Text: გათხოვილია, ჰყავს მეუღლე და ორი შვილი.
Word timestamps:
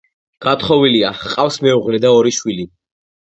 გათხოვილია, 0.45 1.11
ჰყავს 1.19 1.59
მეუღლე 1.65 2.01
და 2.07 2.13
ორი 2.21 2.33
შვილი. 2.39 2.67